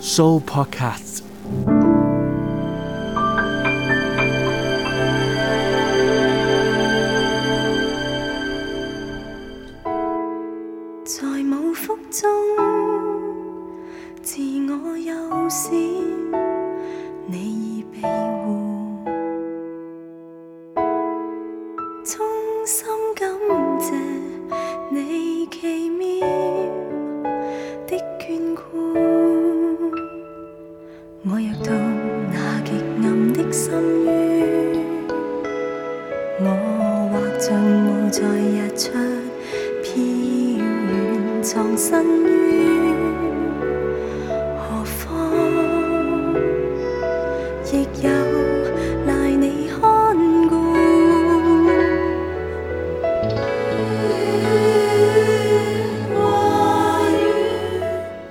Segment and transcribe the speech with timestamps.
[0.00, 1.25] Soul Podcasts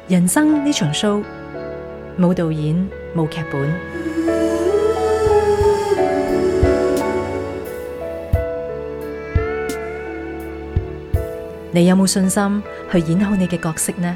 [0.08, 1.24] 人生呢场 show
[2.16, 2.76] 冇导演
[3.16, 3.76] 冇剧本，
[11.72, 14.16] 你有冇信心去演好你嘅角色呢？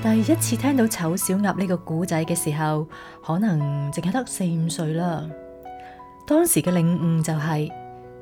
[0.00, 2.86] 第一次听到丑小鸭呢个古仔嘅时候，
[3.26, 5.24] 可能净系得四五岁啦。
[6.24, 7.68] 当时嘅领悟就系。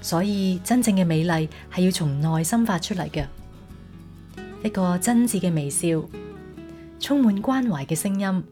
[0.00, 3.24] 所以真正嘅美丽系要从内心发出嚟嘅，
[4.64, 6.02] 一个真挚嘅微笑，
[6.98, 8.44] 充满关怀嘅声音，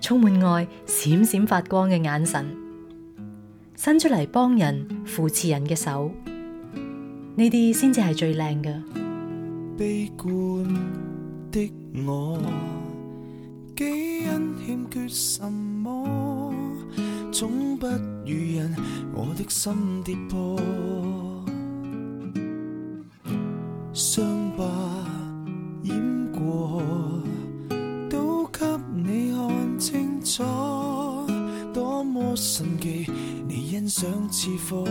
[0.00, 2.46] 充满爱、闪闪发光嘅眼神，
[3.76, 6.12] 伸出嚟帮人扶持人嘅手，
[7.34, 8.72] 呢啲先至系最靓嘅。
[9.76, 10.68] 悲观
[11.50, 11.72] 的
[12.06, 12.38] 我，
[17.32, 18.74] 总不如人，
[19.14, 19.72] 我的心
[20.04, 20.60] 跌破，
[23.92, 24.64] 伤疤
[25.82, 25.92] 掩
[26.32, 26.82] 过，
[28.10, 30.42] 都给你看清楚，
[31.72, 33.06] 多么神奇，
[33.46, 34.84] 你欣赏赐福，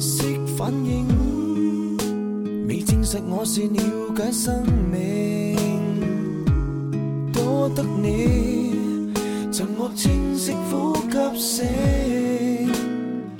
[0.00, 0.24] 识
[0.58, 1.06] 反应，
[2.66, 3.78] 未证实我是了
[4.16, 8.55] 解生命，多得你。
[9.96, 10.92] 清晰呼
[11.34, 11.66] 吸声，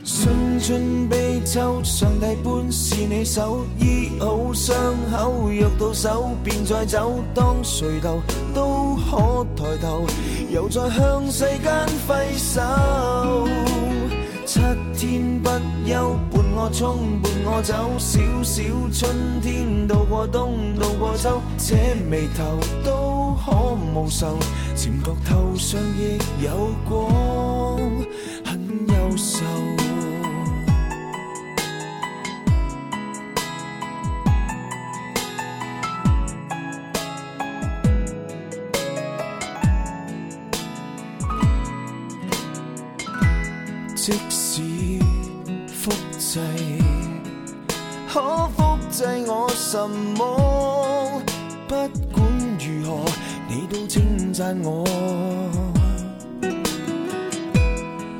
[0.04, 4.74] 信春悲秋，上帝般是你手医好伤
[5.12, 8.22] 口，药到手便再走，当垂头
[8.54, 10.06] 都可抬头，
[10.50, 11.70] 又再向世间
[12.08, 12.62] 挥手。
[14.46, 14.60] 七
[14.94, 15.50] 天不
[15.86, 18.62] 休，伴我冲，伴我走，小小
[18.94, 21.74] 春天渡过冬，渡过秋，这
[22.08, 22.44] 眉头
[22.82, 23.15] 都。
[23.44, 24.36] 可无愁，
[24.74, 27.76] 前觉头上亦有光，
[28.44, 28.56] 很
[28.88, 29.44] 优秀。
[54.62, 54.86] 我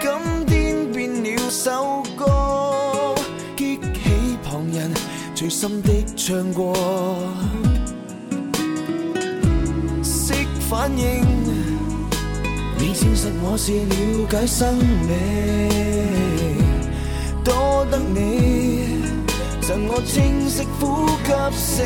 [0.00, 3.14] 今天变了首歌，
[3.56, 4.90] 激起旁人
[5.34, 6.72] 最深的唱过。
[10.02, 10.32] 识
[10.68, 11.22] 反应，
[12.78, 15.72] 你证实我是了解生命，
[17.44, 19.00] 多得你
[19.60, 21.11] 赠我清晰。
[21.50, 21.80] 醒。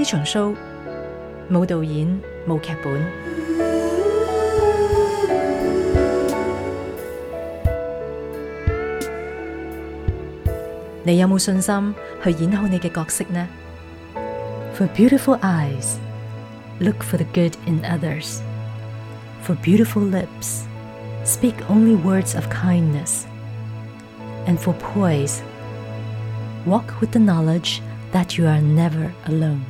[0.00, 0.54] 呢场 show，
[1.50, 3.02] 冇导演，冇剧本，
[11.02, 13.46] 你有冇信心去演好你嘅角色呢？
[14.76, 15.96] For beautiful eyes,
[16.80, 18.40] look for the good in others.
[19.42, 20.64] For beautiful lips,
[21.24, 23.24] speak only words of kindness.
[24.46, 25.40] And for poise,
[26.66, 27.80] walk with the knowledge
[28.12, 29.62] that you are never alone.